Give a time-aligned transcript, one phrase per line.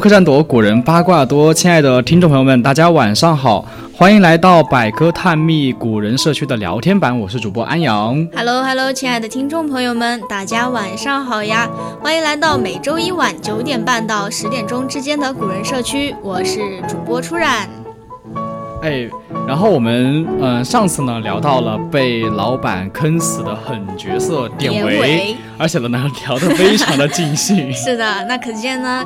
[0.00, 1.52] 客栈多，古人八卦多。
[1.52, 3.62] 亲爱的听众朋友们，大家晚上好，
[3.94, 8.26] 欢迎来到百科探秘古人社区的聊天版，我是主播安阳。
[8.34, 11.68] Hello Hello，亲爱的听众朋友们，大家晚上好呀！
[12.02, 17.68] 欢迎来到每周一晚九点半到十点钟之间的古人社区，我是主播初染。
[18.82, 19.06] 哎，
[19.46, 27.70] 然后我们嗯上次呢聊到了被老板坑死的狠角色典韦，而且呢聊得非常的尽兴。
[27.76, 29.04] 是的，那可见呢。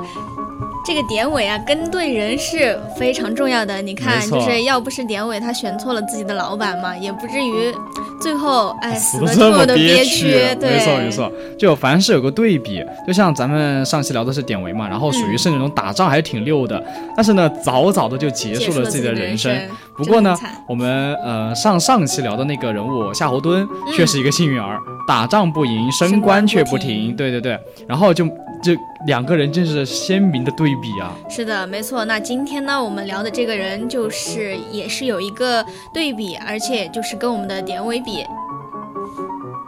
[0.85, 3.81] 这个典韦啊，跟对人是非常重要的。
[3.81, 7.75] 你看，就是要不是典韦他选错了自己的老板嘛，也不至于
[8.21, 10.33] 最后哎死的这么的憋屈。
[10.61, 16.83] 对没错没错，就凡事有个对比，就像咱们上期聊的是典韦嘛，然后属于是那种打仗还挺溜的，
[17.17, 19.59] 但是呢早早的就结束了自己的人生。
[19.97, 20.37] 不过呢，
[20.69, 24.79] 我们呃上上期聊的那个人物夏侯惇却是一个幸运儿，
[25.09, 27.17] 打仗不赢，升官却不停。
[27.17, 27.59] 对对对，
[27.89, 28.29] 然后就。
[28.63, 28.75] 这
[29.07, 31.15] 两个人真是鲜明的对比啊！
[31.29, 32.05] 是的，没错。
[32.07, 38.25] 那今天呢，我们聊的这个人就是也是有一个对比，而且就是跟我们的典韦比。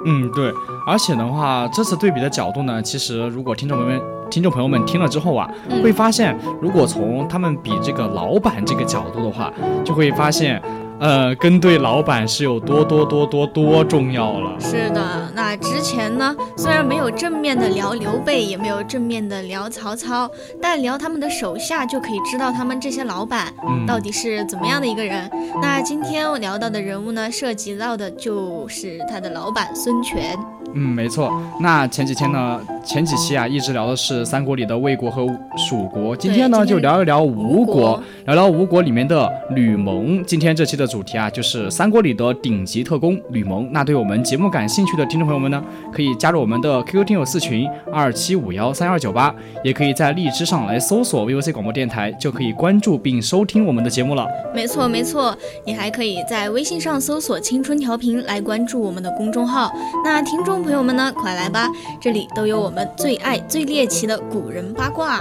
[0.07, 0.51] 嗯，对。
[0.87, 5.51] 而且的话，这次对比的角度呢，其实如果听众朋友们听众朋友们听了之后啊，
[5.83, 9.53] 会发现，如果从他们比这个老板这个角度的话，
[9.85, 10.63] 就会发现。
[10.99, 14.59] 呃，跟对老板是有多多多多多重要了。
[14.59, 20.31] 是的，那之前呢，虽然没有正面的聊刘备，也没有正面的聊曹操，
[20.61, 23.53] 但聊他们的手下就可以知道他们这些老板
[23.87, 25.31] 到底是怎么样的一个人。
[25.61, 30.37] 那今天我聊到的人物呢，涉及到的就是他的老板孙权。
[30.75, 31.33] 嗯，没错。
[31.61, 36.15] 那前几天呢，前几期啊，一直聊的是三国里的魏国和蜀国。
[36.15, 40.23] 今天呢，就聊一聊吴国，聊聊吴国里面的吕蒙。
[40.27, 43.71] 今天这期的主题啊，就是三国里的顶级特工吕蒙。
[43.73, 54.27] 那对我们节目感兴趣的听众朋友们呢，可以加入我们的 QQ 听友四群二七五幺三二九八，也可以在荔枝上来搜索 VOC 广播电台，就可以关注并收听我们的节目了。
[54.53, 59.73] 没错没错，你还可以在微信上搜索“青春调频”来关注我们的公众号。
[60.05, 60.57] 那听众。
[60.67, 61.71] 朋友们呢，快来吧！
[62.01, 65.21] 这里都有我们最爱、最猎奇的古人八卦。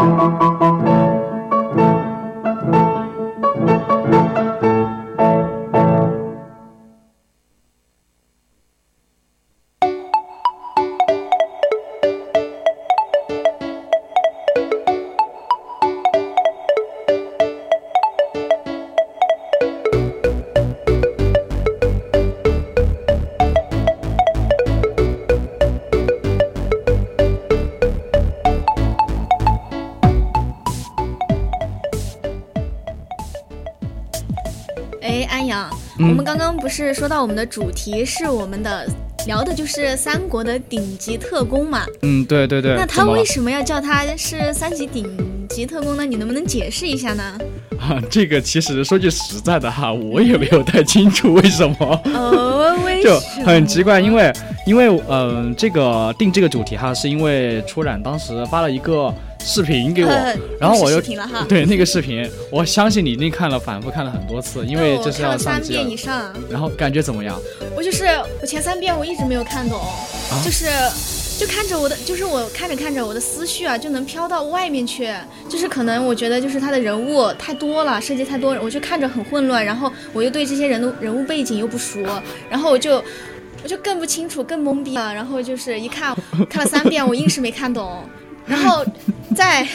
[0.00, 0.69] 刚刚
[36.84, 38.86] 是说到我们的主题是我们的
[39.26, 41.84] 聊的就是三国的顶级特工嘛？
[42.02, 42.74] 嗯，对对对。
[42.76, 45.06] 那他为什么要叫他是三级顶
[45.48, 46.04] 级特工呢？
[46.04, 47.38] 你能不能解释一下呢？
[47.78, 52.00] 啊， 这个其实说句实在的哈，我也没有太清楚为什么。
[52.14, 54.32] 哦， 为就什么很奇怪，因为
[54.66, 59.12] 因为嗯、呃这个定这个主题哈，是因为初染当时发了一个
[59.44, 61.00] 视频给我， 呃然后我又
[61.48, 65.96] 对那个视频，我相信你一定看了，反复看了很多次，因为对这是要我看了三上机了遍以。
[65.96, 66.32] 上。
[66.50, 67.40] 然后感觉怎么样？
[67.76, 68.04] 我就是
[68.40, 70.66] 我前三遍我一直没有看懂，啊就是
[71.38, 75.10] 就看着我的，就是我看着看着我的思绪啊就能飘到外面去，
[75.48, 82.00] 就是可能我觉得就是他的人物太多了，设计太多，我就看着很混乱，然后我又对这些人的人物背景又不熟，
[82.50, 83.02] 然后我就。
[83.62, 85.12] 我就更不清楚，更懵逼了。
[85.12, 86.16] 然后就是一看，
[86.48, 88.02] 看了三遍，我硬是没看懂。
[88.46, 88.82] 然后
[89.34, 89.66] 再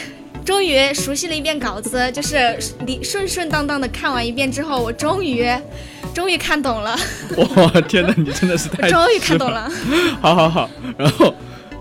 [0.43, 5.47] 终于熟悉了一遍稿子，就是你顺顺当当的看完一遍之后，我终于
[6.13, 6.95] 终于看懂了，
[7.37, 9.71] 哇，天哪，你真的是太 终于看懂了。
[10.21, 11.33] 好好好，然后。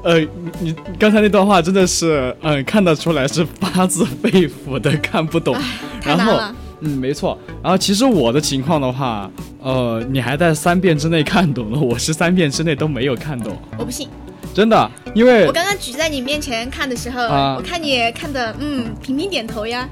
[0.06, 0.29] 呃，你
[0.61, 5.56] 你刚才那段话真的是，嗯、看得出来是发自肺腑的看不懂。
[6.05, 6.38] 然后
[6.81, 7.38] 嗯，没错。
[7.62, 9.31] 然后其实我的情况的话，
[9.62, 14.06] 呃，你还在三遍之内看懂了，我是三遍之内都没有看懂，我不信。
[14.55, 19.89] 真的，因为我刚刚举在你面前看的时候，啊我看你看的，嗯，频频点头呀，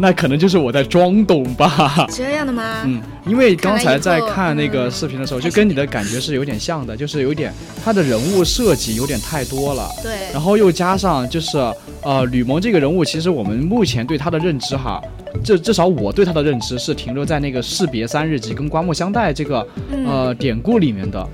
[0.00, 2.06] 那可能就是我在装懂吧。
[2.08, 2.82] 这样的吗？
[2.84, 7.52] 嗯，因为刚才在看那个嗯视频的时候，还就跟你的感觉是有点像的，就是有点
[7.84, 9.90] 他的人物设计有点太多了。
[10.00, 11.58] 对，然后又加上就是
[12.02, 15.02] 呃，吕蒙这个人物，其实我们目前对他的认知哈，
[15.42, 21.28] 至至少我对他的认知是停留在那个士别三日楫跟刮目相待这个嗯，呃典故里面的。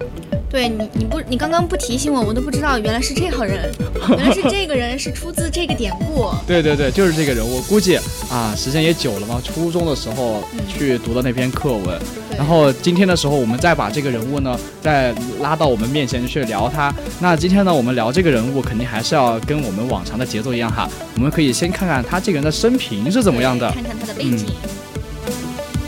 [0.55, 3.69] 对你，你不，你刚刚不提醒我，我都不知道原来是这号人，
[4.11, 6.31] 原来是这个人是出自这个典故。
[6.47, 7.61] 对对对，就是这个人我。
[7.63, 7.99] 估计
[8.31, 11.99] 啊，时间也久了嘛，初中的时候嗯去读的那篇课文，
[12.31, 16.95] 对然后今天的时候，我们再把这个人物呢，再拉到我们面前去聊他。
[17.19, 20.89] 那今天呢，我们聊这个人物，肯定还是要跟我们往常的节奏一样哈。
[21.17, 23.69] 我们可以先看看他这个人的生平是怎么样的。
[23.73, 24.47] 看看他的背景。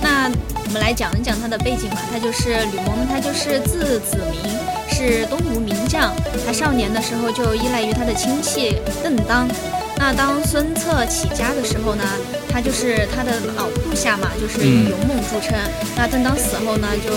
[0.03, 0.29] 那
[0.65, 2.03] 我们来讲一讲他的背景吧。
[2.11, 4.41] 他就是吕蒙，他就是字子明，
[4.97, 6.11] 是东吴名将。
[6.47, 9.47] 他少年的时候就依赖于他的亲戚邓当。
[9.99, 12.05] 那当孙策起家的时候呢，
[12.49, 15.55] 他就是他的老部下嘛，就是以嗯勇猛著称。
[15.97, 17.11] 那邓当死后呢，就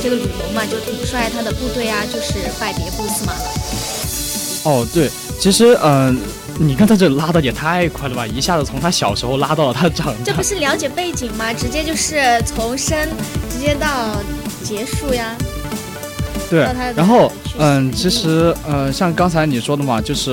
[0.00, 3.40] 这个吕蒙嘛，就统帅他的部队啊，就是拜别部司马了。
[4.64, 5.10] 哦，对，
[5.40, 6.20] 其实嗯、
[6.58, 10.42] 你看他这拉的也太快了吧，一下子从他小时候拉到了他长大这不。
[10.42, 11.52] 是了解背景吗？
[11.52, 12.96] 直接就是从生
[13.48, 13.88] 直接到
[14.64, 15.36] 结束呀。
[16.50, 16.66] 对
[16.96, 20.30] 然后嗯，其实呃，像刚才你说的嘛，就是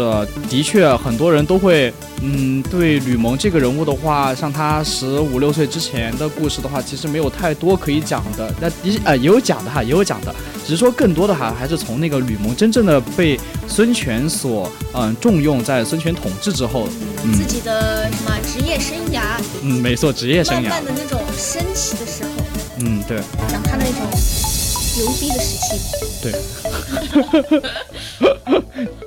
[0.50, 1.91] 的确很多人都会，
[2.21, 8.53] 嗯，对吕蒙这个人物的话，像他十五六岁之前的故事的话，其实没有太多可以讲的。
[8.62, 10.33] 那的呃也有讲的哈，也有讲的，
[10.65, 16.88] 只是说更多的哈还是从那个吕蒙真正的被孙权所嗯重用，在孙权统治之后，
[17.23, 19.21] 嗯自己的什么职业生涯，
[19.63, 22.29] 嗯，没错，职业生涯慢慢，的那种升起的时候，
[22.79, 23.17] 嗯，对。
[23.50, 24.54] 讲他的那种
[24.97, 26.06] 牛逼的时期。
[26.21, 26.31] 对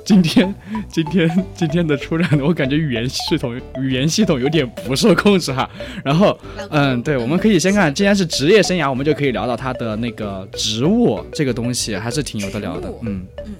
[0.05, 0.53] 今天，
[0.89, 5.69] 今天，今天的出战，我感觉语言系统语言系统有点不受控制哈。
[6.03, 6.37] 然后，
[6.71, 12.91] 嗯，对，我们可以先看，既然是职业生涯，我们就可以聊到他的那个职务这个东西，还是挺有的聊的。
[13.03, 13.55] 嗯，嗯，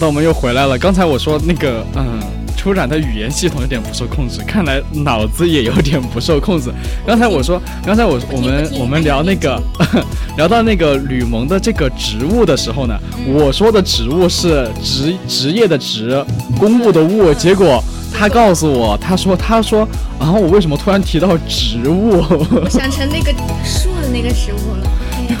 [0.00, 0.78] 的，我们又回来了。
[0.78, 2.18] 刚才我说那个，嗯，
[2.56, 6.72] 出染的语言系统有点不受控制，看来脑子也有点不受控制。
[7.06, 9.62] 刚才我说，刚才我我们我们聊那个
[10.38, 16.24] 聊到那个吕蒙的这个职务的时候呢，我说的职务是职职业的职，
[16.58, 19.86] 公务的务，结果他告诉我，他说他说，
[20.18, 22.24] 然后我为什么突然提到植物？
[22.62, 23.30] 我想成那个
[23.62, 24.90] 树的那个植物了。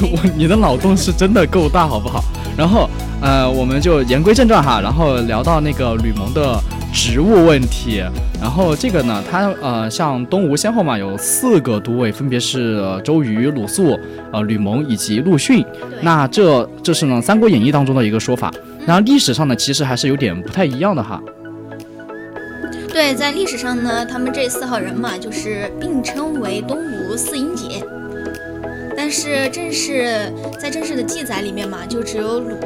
[0.02, 2.22] 我你的脑洞是真的够大，好不好？
[2.56, 2.88] 然后
[3.22, 6.58] 呃，我们就言归正传哈，然后聊到那个吕蒙的
[6.92, 8.02] 职务问题。
[8.40, 13.98] 然后这个呢，它呃，像东吴先后嘛，有四个都尉，分别是周瑜、鲁肃、
[14.32, 15.62] 呃吕蒙以及陆逊。
[16.00, 18.50] 那这这是呢《三国演义》当中的一个说法。
[18.86, 21.20] 然后历史上呢，其实还是有点不太一样的哈。
[22.88, 27.84] 对，在历史上呢，他们这四号人马就是并称为东吴四英杰。
[28.96, 32.56] 但是正式在正式的记载里面嘛，就只有鲁，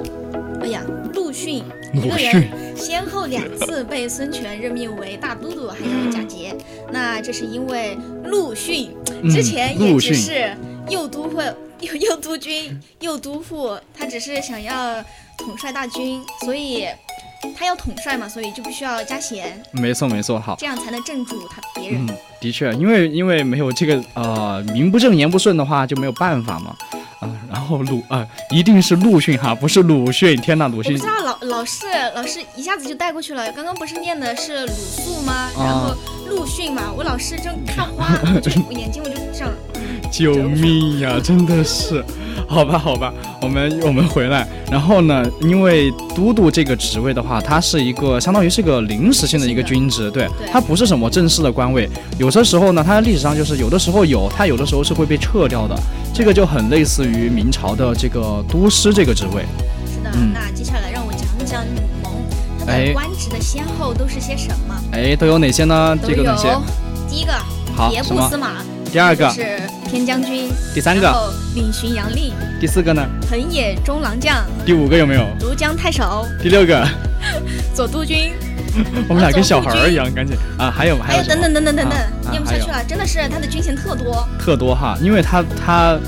[0.64, 0.80] 哎呀，
[1.12, 6.56] 陆逊一个人先后两次被孙权任命为大都督，还有假节。
[6.90, 8.90] 那这是因为陆逊
[9.30, 10.56] 之前也只是
[10.88, 11.44] 右都会
[11.80, 15.04] 右右都军右都护，他只是想要
[15.36, 16.86] 统帅大军，所以。
[17.58, 19.62] 他要统帅嘛，所以就必须要加衔。
[19.70, 22.00] 没错没错，好，这样才能镇住他别人。
[22.06, 26.74] 嗯，的确，因为因为没有这个呃名不正言不顺的话就没有办法嘛。
[27.24, 30.36] 啊，然后鲁啊，一定是陆逊哈，不是鲁迅。
[30.36, 30.92] 天呐，鲁迅！
[30.92, 33.50] 不知道老老师老师一下子就带过去了。
[33.52, 35.50] 刚刚不是念的是鲁肃吗？
[35.56, 35.94] 然后
[36.28, 39.50] 陆逊嘛，我老师真看花了， 我眼睛我就这样。
[40.10, 41.20] 救命呀！
[41.22, 42.04] 真的是。
[42.46, 44.46] 好吧，好吧，我们我们回来。
[44.70, 51.88] 然后呢，因为都督这个职位的话，它是一个相当于是个临时性的一个军职，对，它不是什么正式的官位。
[52.18, 55.74] 有的时候呢，它历史上就是有的时候有，它有的时候是会被撤掉的。
[56.12, 59.42] 这个就很类似于明朝的这个都师这个职位。
[59.86, 62.12] 是的，那接下来让我讲讲吕蒙，
[62.60, 64.74] 他的官职的先后都是些什么？
[64.92, 65.96] 哎，都有哪些呢？
[66.06, 66.48] 这个哪些？
[67.08, 67.32] 第一个，
[67.74, 68.62] 好，别部司马。
[68.94, 69.60] 第二个是
[69.90, 73.04] 偏将军，第三个领巡杨令，第四个呢？
[73.28, 75.22] 横野中郎将，第五个有没有？
[75.40, 76.86] 庐江太守，第六个
[77.74, 78.30] 左督军。
[79.08, 80.70] 我们俩跟小孩儿一样，赶紧啊！
[80.70, 81.98] 还有还有等等等等等等，
[82.30, 85.98] 念不下去了，真的是他的军衔特多，特多哈，因为他他。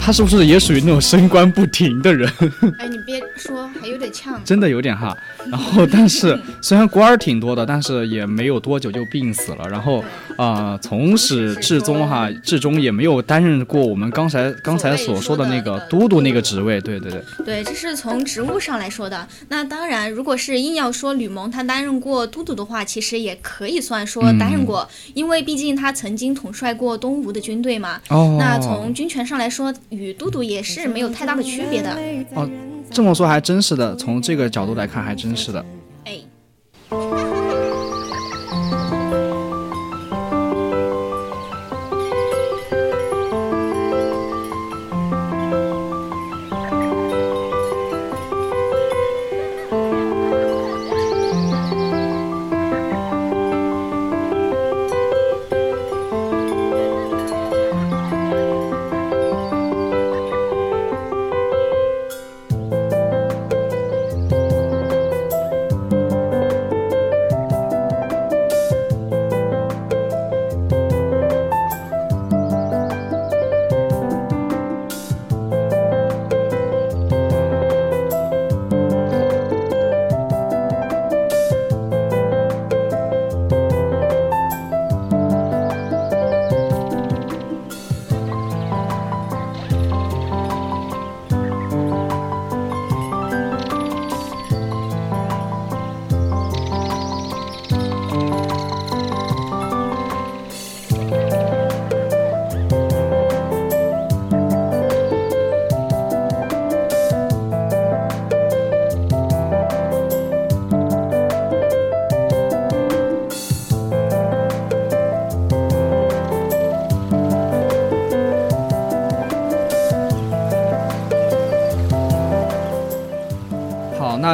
[0.00, 2.32] 他是不是也属于那种升官不停的人？
[2.78, 4.38] 哎，你别说，还有点呛。
[4.44, 5.16] 真的有点哈。
[5.50, 9.66] 然后，但是 虽然官儿挺多的，但是也没有多久就病死了。
[9.70, 10.04] 然后，
[10.36, 16.78] 啊，从始至终哈，至终也没有担任过我们刚才刚才所说的那个都督那个职位。
[16.82, 17.22] 对对对。
[17.46, 19.26] 对，这是从职务上来说的。
[19.48, 27.98] 那当然，如果是硬要说吕蒙他担任过都督的话，其实也可以算说担任过，因为毕竟他曾经统帅过东吴的军队嘛。
[28.10, 28.36] 哦。
[28.38, 29.72] 那从军权上来说。
[29.90, 31.96] 与都督也是没有太大的区别的
[32.34, 32.48] 哦，
[32.90, 35.64] 这么说还真是的，从这个角度来看还真是的。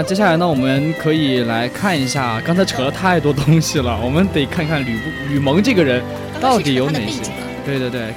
[0.06, 6.02] 接下来呢，我们可以来看一下，刚才扯了太多东西了，我们得看看吕布吕蒙这个人
[6.40, 7.22] 到底有哪些？
[7.64, 8.12] 对对对，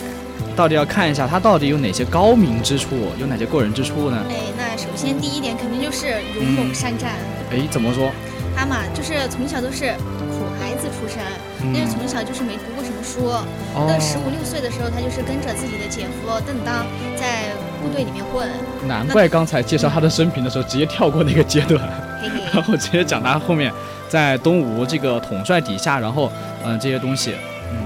[0.53, 4.21] 到底要看一下他到底有哪些高明之处，有哪些过人之处呢？
[4.29, 7.11] 哎，那首先第一点肯定就是勇猛善战。
[7.51, 8.11] 哎，怎么说？
[8.53, 9.93] 他嘛，就是从小都是
[10.27, 11.23] 苦孩子出身，
[11.73, 13.31] 但是从小就是没读过什么书。
[13.73, 17.55] 到十五六岁的时候，他就是跟着自己的姐夫邓当在。
[17.77, 18.47] 部队里面混，
[18.87, 21.81] 难怪刚才介绍他的生平的时候直接跳过那个阶段，
[22.53, 23.71] 然后直接讲他后面
[24.09, 26.31] 在东吴这个统帅底下，然后
[26.65, 27.33] 嗯这些东西，
[27.71, 27.77] 嗯，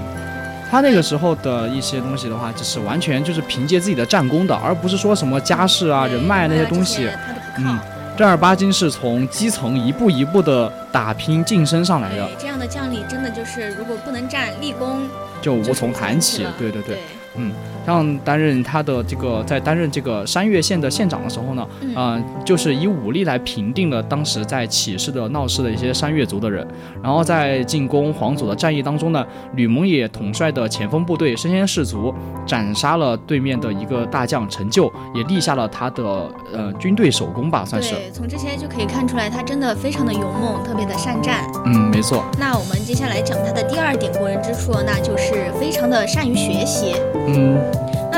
[0.69, 7.07] 他那个时候的一些东西的话，就是完全就是凭借自己的战功的，而不是说什么家世啊、人脉那些东西，
[7.57, 7.79] 嗯，
[8.17, 12.29] 正儿八经是从基层一步一步的打拼晋升上来的。
[12.37, 15.07] 这样的将领真的就是如果不能战立功，
[15.41, 16.45] 就无从谈起。
[16.57, 16.81] 对对。
[16.83, 16.99] 对。
[17.35, 17.53] 嗯，
[17.85, 26.65] 像担任他的这个在担任这个山岳县的县长的时候呢，嗯呃，就是以武力来平定了当时在起事的闹事的一些山岳族的人。
[27.01, 32.13] 然后在进攻黄祖的战役当中呢，吕蒙也统帅的前锋部队身先士卒，
[32.45, 36.03] 斩杀了对面的一个大将陈旧，也立下了他的
[36.53, 37.95] 呃军队首功吧，算是。
[37.95, 41.49] 对，从这些就可以看出来，他真的非常的勇猛，特别的善战。
[41.65, 42.23] 嗯，没错。
[42.39, 46.95] 那我们接下来讲他的第二点过人之处，那就是非常的善于学习。
[47.27, 47.57] 嗯，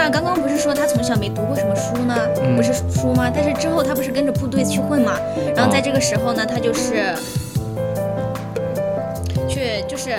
[0.03, 2.13] 那刚刚不是说他从小没读过什么书呢？
[2.43, 2.57] 嗯。
[2.57, 3.31] 不是书吗？
[3.33, 5.17] 但是之后他不是跟着部队去混嘛？
[5.55, 5.81] 然后在哦。
[5.81, 7.15] 这个时候呢，他就是
[9.47, 10.11] 去就是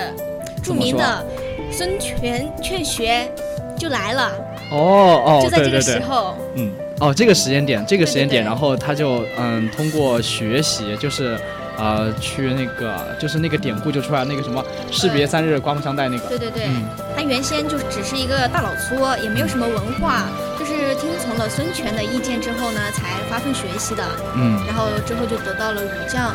[0.63, 1.23] 著名的
[1.71, 3.29] 孙权劝学
[3.77, 4.31] 就来了，
[4.71, 5.81] 哦哦，就在这个对。
[5.81, 11.37] 对对，时候，嗯，哦，这个时间点，这个时间点，然后他就嗯，通过学习，就是
[11.77, 16.83] 呃，去那个，就是那个典故就出来那个什么“士别三日，刮目相待”那个，对对对，嗯。
[17.15, 20.23] 他原先就只是一个大老粗，也没有什么文化，
[20.59, 24.03] 就是听从了孙权的意见之后呢，才发奋学习的。
[24.35, 26.33] 嗯，然后之后就得到了武将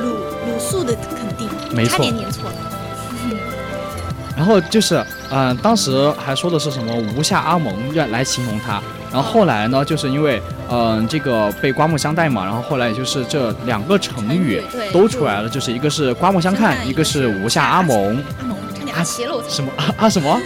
[0.00, 1.96] 鲁鲁肃的肯定，没错。
[1.96, 2.44] 差点念错。
[2.44, 2.56] 了。
[4.36, 8.80] 然后就是嗯，当时还说的是什么“无下阿蒙”来来形容他，
[9.12, 18.16] 然后后来呢，就是因为嗯这个被刮目相待嘛，然后后来也就是这两个成语对都出来了，就是一个是刮目相看，一个是无下阿蒙。
[18.40, 19.42] 阿蒙差点阿奇了！
[19.48, 20.40] 什么啊啊什么？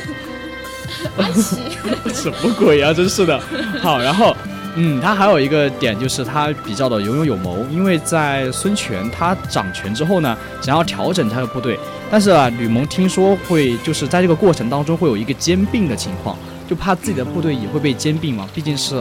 [1.16, 1.56] 阿奇，
[2.14, 2.92] 什么鬼啊！
[2.94, 3.40] 真是的。
[3.80, 4.36] 好，然后，
[4.76, 11.78] 嗯，他还有一个点就是他比较的有勇有谋，因为在孙权他掌权之后呢，想要调整他的部队，
[12.10, 16.36] 但是啊，吕蒙听说会就是在这个过程当中会有一个兼并的情况，
[16.68, 18.96] 就怕自己的部队也会被兼并嘛，毕竟是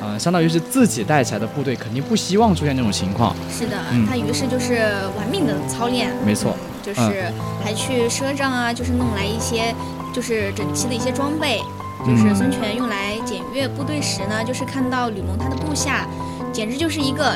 [0.00, 3.34] 呃，相当于是自己带起来的部队，肯定不希望出现这种情况。
[3.50, 4.74] 是的，嗯他于是就是
[5.16, 9.74] 玩命的操练，没错，就是嗯还去赊账啊，就是弄来一些
[10.14, 11.60] 就是整齐的一些装备。
[12.06, 16.06] 就是嗯孙权用来检阅部队时呢，就是看到吕蒙他的部下，
[16.52, 17.34] 简直就是一个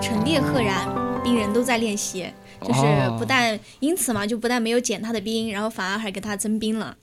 [0.00, 0.86] 陈列赫然，
[1.24, 2.26] 兵人都在练习，
[2.60, 6.94] 就是哦不但因此嘛，就不但没有减他的兵，然后反而还给他增兵了。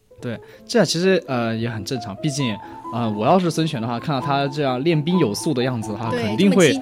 [0.66, 2.56] 这其实呃也很正常，毕竟
[2.94, 6.74] 呃我要是孙权的话，看到他这样练兵有素的样子的话，肯定会。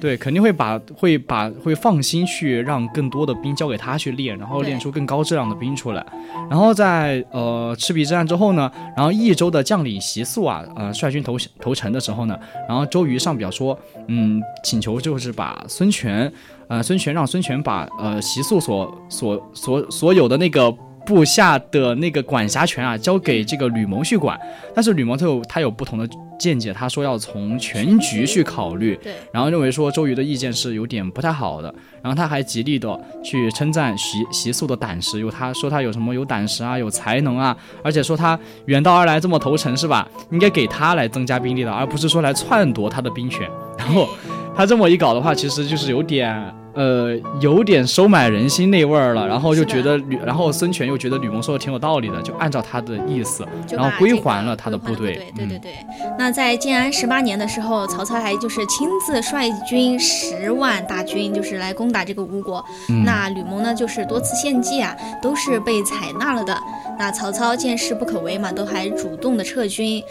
[0.00, 6.04] 对，肯定会把会把会放心去让更多的兵交给他去练，然后练出更高质量的兵出来。
[6.50, 16.30] 然后在呃赤壁之战之后呢，然后益州的将领习素啊，呃率军投投诚的时候呢，然后周瑜上表说，嗯，请求就是把孙权，
[16.68, 20.74] 呃孙权让孙权把呃习素所所所所有的那个。
[21.04, 24.38] 部下的那个管辖权啊，交给这个吕蒙去管，
[24.74, 40.08] 但是吕蒙他有他有不同的见解，他说要从全局去考虑，对，然后认为说周瑜的意见是有点不太好的，然后他还极力的去称赞习习素的胆识，有他说他有什么有胆识啊，有才能啊，而且说他远道而来这么投诚是吧？
[40.30, 43.48] 应该给他来增加兵力的，而不是说来篡夺他的兵权。
[43.78, 44.08] 然后
[44.56, 46.52] 他这么一搞的话，其实就是有点。
[46.74, 55.72] 呃，有点收买人心那味儿了，然后就觉得吕，然后孙权又觉得吕蒙说的挺有道理的，就按照他的意思，然后归还了他的部队对对嗯对。
[56.18, 62.64] 那在建安十八年的时候，曹操还就是亲自率军十万大军，就是来攻打这个吴国。
[62.88, 66.56] 嗯那吕蒙呢，就是多次献计啊，都是被采纳了的。
[66.98, 70.02] 那曹操见势不可为嘛，都还主动的撤军。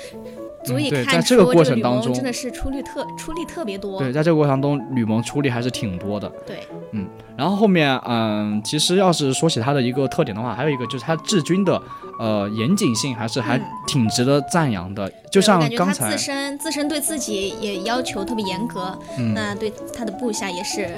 [0.64, 4.00] 足以看出在这个过程当中蒙真的是出力特出力特别多。
[4.00, 6.30] 对，在这个过程当中，吕蒙出力还是挺多的。
[6.46, 6.60] 对
[6.92, 11.82] 嗯然后后面，嗯，其实要是说起他的一个特点的话，还有一个就是他治军的，
[12.20, 15.12] 呃，严谨性还是还嗯挺值得赞扬的。
[15.32, 20.90] 就像刚才他自，身自身对自己也要求特别严格，嗯，那对他的部下也是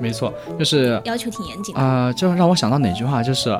[0.00, 2.06] 没错，就是要求挺严谨啊。
[2.06, 3.50] 呃，这让我想到哪句话，就是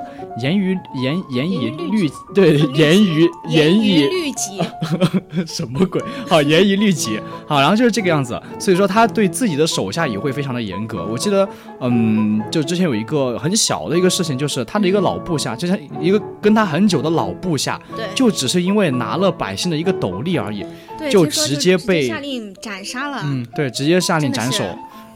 [0.41, 4.61] 严于严严以律律，对，严于严以律己。
[5.47, 6.03] 什么鬼？
[6.27, 7.21] 好，严以律己。
[7.47, 8.41] 好，然后就是这个样子。
[8.59, 11.05] 所以说他对自己的手下也会非常的严格。
[11.05, 11.49] 我记得，
[11.81, 20.65] 嗯，就之前有一个很小的一个事情，就是他的一个老部下，就像一个跟他很久的老部下，对，就只是因为拿了百姓的一个斗笠而已。
[20.99, 23.21] 对，就直接被下令斩杀了。
[23.25, 24.65] 嗯，对，直接下令斩首。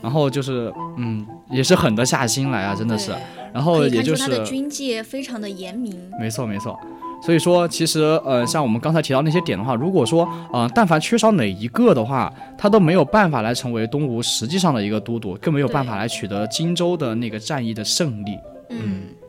[0.04, 3.10] 然后就是，嗯，也是狠得下心来啊，真的是。
[3.54, 5.98] 然后也就是他的军纪非常的严明。
[6.20, 6.78] 没错，没错。
[7.22, 18.36] 所以说，其实呃，像我们刚才提到那些点的话，如果说呃，但凡缺少哪一个的话，他都没有办法来成为东吴实际上的一个都督，更没有办法来取得荆州的那个战役的胜利。
[18.68, 19.23] 嗯，那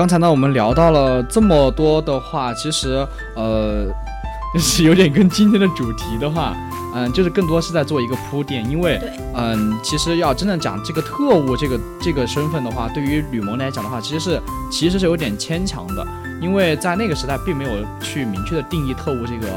[0.00, 3.84] 刚才呢，我们聊到了这么多的话，其实呃，
[4.54, 6.56] 就是有点跟今天的主题的话，
[6.94, 9.12] 嗯，就是更多是在做一个铺垫，因为对。
[9.34, 14.40] 嗯，其实要真的讲这个特务这个这个身份的话，对于吕蒙来讲的话，其实是
[14.72, 16.02] 其实是有点牵强的，
[16.40, 19.48] 因为在那个时代并没有去明确的定义特务这个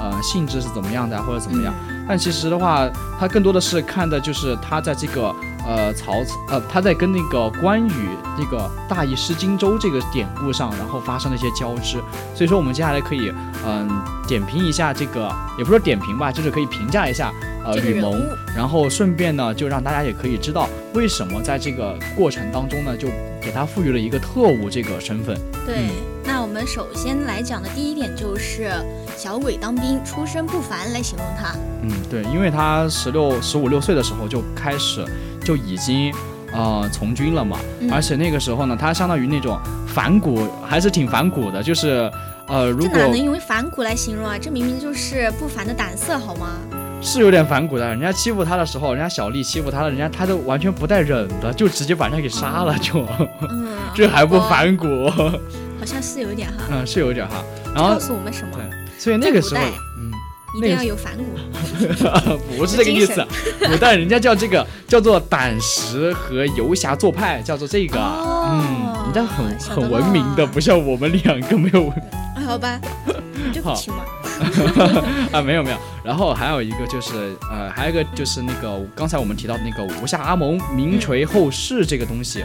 [0.00, 1.74] 呃性质是怎么样的啊或者怎么样。
[2.08, 5.30] 但其实的话，他更多的是看的就是他在这个
[5.66, 6.14] 呃曹
[6.48, 11.98] 呃他在跟那个关羽那个大意失荆州这个典故上，然后发生了一些交织。
[12.34, 13.32] 所以说我们接下来可以
[13.66, 13.90] 嗯、
[14.26, 17.30] 点评一下这个，也不是说点评吧，就是可以评价一下
[17.62, 18.18] 呃吕蒙，
[18.56, 25.38] 然后顺便呢就让大家也可以知道为什么在这个过程当中呢就给他赋予了一个特务这个身份。
[25.66, 25.90] 对，嗯
[26.24, 28.70] 那我们首先来讲的第一点就是
[29.14, 31.54] 小鬼当兵，出身不凡来形容他。
[31.82, 35.04] 嗯，对，因为他十六、十五六岁的时候就开始
[35.44, 36.12] 就已经
[36.52, 42.10] 呃从军了嘛，嗯而且那个时候呢，他相当于那种反骨，还是挺反骨的，就是
[42.46, 44.36] 呃，如果这哪能用反骨来形容啊？
[44.40, 46.52] 这明明就是不凡的胆色，好吗？
[47.02, 53.06] 是有点反骨的，人家欺负他的时候，人家小丽欺负他了，人家他都完全不带忍的，就直接把人家给杀了，就
[53.48, 54.38] 嗯， 这还不？
[54.40, 56.64] 反骨，好像是有一点哈。
[56.70, 57.42] 嗯，是有点哈。
[57.74, 58.58] 然后告诉我们什么？
[58.58, 59.62] 对所以那个时候。
[60.52, 61.24] 一定要有反骨。
[62.56, 63.26] 不是这个意思，
[63.66, 68.48] 古代人家叫这个叫做胆识和游侠做派，叫做这个，哦。
[68.52, 71.82] 嗯，人家很很文明的，不像我们两个没有。
[71.82, 71.92] 文
[72.46, 72.80] 好吧，
[73.52, 73.98] 对不起嘛。
[75.32, 75.76] 啊，没有没有。
[76.02, 82.42] 然后还有一个就是呃，还有一个就是那个刚才我们提到的那个吴下阿蒙名垂后世这个东西，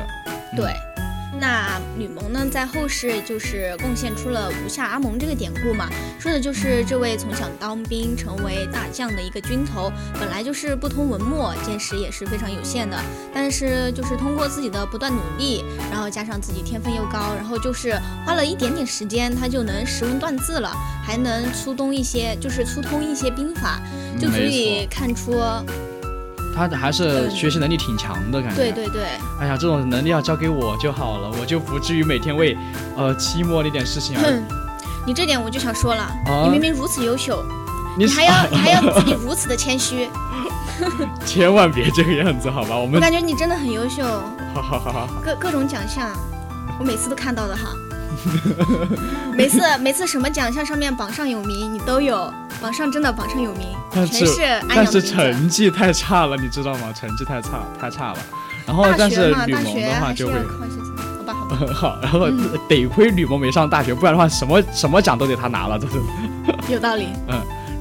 [0.54, 0.58] 嗯。
[0.58, 0.72] 对，
[1.40, 12.98] 那吕蒙呢，在后世就是贡献出了吴下阿蒙这个典故嘛，说的就是这位从小当兵成为大将的一个军头，本来就是不通文墨，见识也是非常有限的，
[13.34, 20.72] 但是就是通过自己的不断努力，然后加上自己天分又高，然后就是花了一点点时间，他就能识文断字了，
[21.04, 23.80] 还能粗通一些，就是粗通一些兵法，
[24.20, 25.34] 就足以看出，
[26.56, 28.56] 他还是学习能力挺强的感觉。
[28.56, 29.04] 对对对。
[29.40, 32.58] 哎呀，这种能力要交给我就好了，我就不至于每天为
[32.96, 34.42] 呃期末那点事情而，
[35.06, 37.44] 你这点我就想说了，啊你明明如此优秀，
[37.98, 40.10] 你你还要你还要自己 如此的谦虚，
[41.26, 42.78] 千万别这个样子，好吧？
[42.78, 44.04] 我们我感觉你真的很优秀，
[44.56, 45.22] 好好好好好。
[45.24, 46.10] 各各种奖项，
[46.80, 47.70] 我每次都看到的哈。
[49.36, 55.02] 每次每次什么奖项上面榜上有名，你都有，榜上真的榜上有名，但全是安但是。
[55.02, 56.94] 成绩太差了，你知道吗？
[56.94, 58.18] 成绩太差太差了。
[58.66, 65.94] 然后，大但是吕蒙的话就会好吧好吧， 好，然后嗯得亏吕蒙没上大学，不然的话什么什么奖都得他拿了，这是。
[66.74, 67.10] 有道理。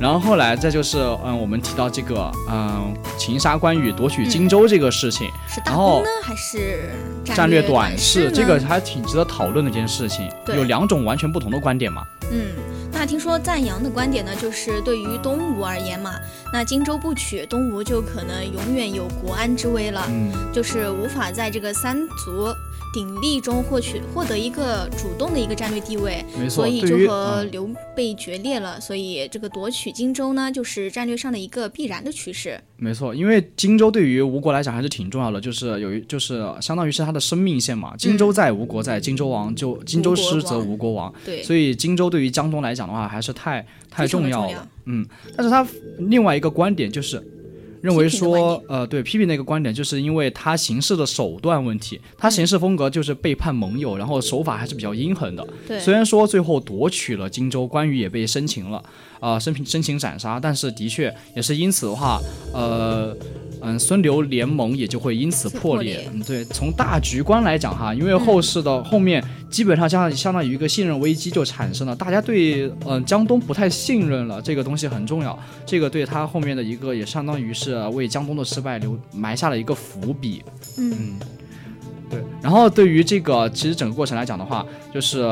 [0.00, 6.90] 然后后来再就是，嗯，我们提到这个，嗯，擒杀关羽夺取荆州这个事情，是大然后功呢，还是
[7.24, 10.28] 战略短视，这个还挺值得讨论的一件事情。
[10.48, 12.02] 有两种完全不同的观点嘛。
[12.30, 12.46] 嗯，
[12.92, 16.14] 那听说赞扬的观点呢，就是对于东吴而言嘛，
[16.52, 22.52] 那荆州不取，东吴就可能永远有国安之危了，嗯，就是无法在这个三足
[22.94, 26.50] 鼎立中获取获得一个主动的一个战略地位，没错。
[26.50, 28.80] 所以就和嗯刘备决裂了。
[28.80, 32.59] 所以这个夺取荆州呢，就是战略上的一个必然的趋势。
[32.76, 37.96] 没错，因为荆州对于吴国来讲还是挺重要的，就是有一就是相当于是他的生命线嘛。
[37.96, 41.12] 荆州在，吴国在，荆州亡就荆州失则吴国亡。
[41.24, 44.52] 对，所以荆州对于江东来讲的话，还是太太重要了。
[44.52, 45.04] 要嗯，
[45.37, 45.66] 但是他
[45.98, 47.20] 另外一个观点就是。
[47.85, 55.47] 认为说，呃，对批评的一个观点，就是因为他行事的手段问题，他行事风格就是背叛盟友，然后手法还是比较阴狠的。
[55.68, 58.83] 对，虽然说最后夺取了荆州，关羽也被生擒了，
[59.20, 62.18] 啊、生生擒斩杀，但是的确也是因此的话，
[62.55, 63.43] 呃，嗯，
[63.79, 65.94] 孙刘联盟也就会因此破裂。
[65.94, 80.42] 破裂嗯，对，从大局观来讲哈，因为后世的后面基本上相相当于一个信任危机就产生了，大家对嗯、呃江东不太信任了，这个东西很重要，这个对他后面的一个也相当于是为江东的失败留埋下了一个伏笔。
[80.77, 81.18] 嗯，
[82.11, 85.27] 对，然后对于这个其实整个过程来讲的话，就是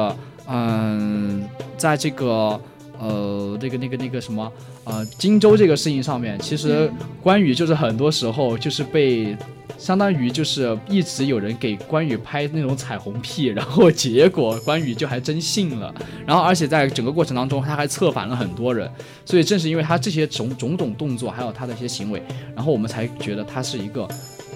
[0.47, 1.45] 嗯，
[1.77, 2.61] 在这个
[3.03, 4.51] 呃那个那个那个什么
[4.85, 9.37] 呃荆州这个事情上面，其实关羽就是很多时候就是被。
[9.79, 15.93] 相当于就是一直有人给关羽拍那种彩虹屁，然后结果关羽就还真信了，
[16.25, 18.89] 然后而且在整个过程当中他还策反了很多人，
[19.25, 22.23] 所以正是因为他这些种种种动作，还有他的一些行为，
[22.55, 24.07] 然后我们才觉得他是一个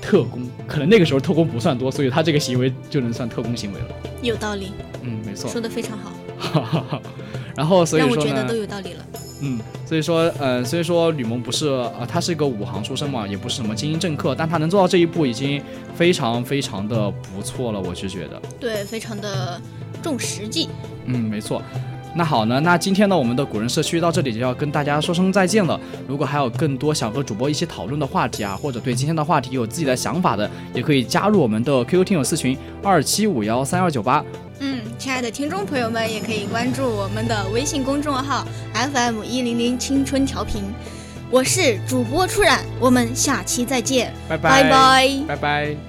[0.00, 3.86] 特工，可能那个时候特工不算多，所以他这个行为就能算特工行为了。
[4.22, 4.70] 有道理，
[5.02, 5.98] 嗯，没错，说的非常
[6.38, 7.02] 好，
[7.56, 9.04] 然后所以说呢我觉得都有道理了。
[9.42, 15.62] 嗯，所以说，呃，所以说吕蒙不是，呃，他是一个武行出身嘛，也不是什么精英政客，但他能做到这一步，已经
[15.94, 18.40] 非常非常的不错了，我是觉得。
[18.58, 19.60] 对，非常的
[20.02, 20.70] 重实际。
[21.04, 21.60] 嗯，没错。
[22.16, 25.78] 那好呢，那今天呢，我们的古人社区到这里就要跟大家说声再见了。
[26.08, 34.24] 如果还有更多想和主播一起讨论的话题啊，或者对今天的话题有自己的想法的，也可以加入我们的 QQ 听友四群二七五幺三二九八。
[34.60, 40.62] 嗯，亲爱的听众朋友们，也可以关注我们的微信公众号 FM 一零零青春调频。
[41.30, 45.86] 我是主播初染，我们下期再见，拜拜拜拜拜拜。